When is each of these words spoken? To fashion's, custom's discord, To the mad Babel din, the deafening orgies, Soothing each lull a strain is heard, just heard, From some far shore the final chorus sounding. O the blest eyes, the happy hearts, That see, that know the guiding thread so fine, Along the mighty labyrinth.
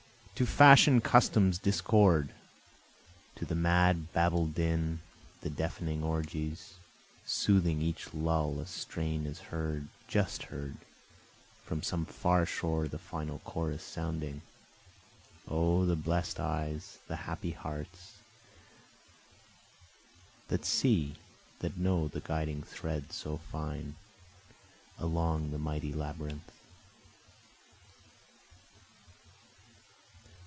To 0.41 0.47
fashion's, 0.47 1.03
custom's 1.03 1.59
discord, 1.59 2.33
To 3.35 3.45
the 3.45 3.53
mad 3.53 4.11
Babel 4.11 4.47
din, 4.47 5.01
the 5.41 5.51
deafening 5.51 6.01
orgies, 6.03 6.77
Soothing 7.27 7.79
each 7.79 8.11
lull 8.11 8.59
a 8.59 8.65
strain 8.65 9.27
is 9.27 9.37
heard, 9.39 9.87
just 10.07 10.45
heard, 10.45 10.77
From 11.63 11.83
some 11.83 12.07
far 12.07 12.47
shore 12.47 12.87
the 12.87 12.97
final 12.97 13.37
chorus 13.45 13.83
sounding. 13.83 14.41
O 15.47 15.85
the 15.85 15.95
blest 15.95 16.39
eyes, 16.39 16.97
the 17.07 17.17
happy 17.17 17.51
hearts, 17.51 18.13
That 20.47 20.65
see, 20.65 21.17
that 21.59 21.77
know 21.77 22.07
the 22.07 22.19
guiding 22.19 22.63
thread 22.63 23.11
so 23.13 23.37
fine, 23.51 23.93
Along 24.97 25.51
the 25.51 25.59
mighty 25.59 25.93
labyrinth. 25.93 26.51